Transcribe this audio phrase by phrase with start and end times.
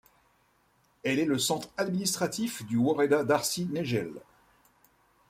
[1.03, 4.19] Elle est le centre administratif du woreda d'Arsi Negele.